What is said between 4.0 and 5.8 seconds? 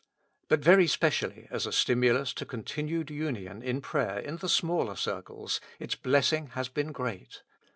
in the smaller circles,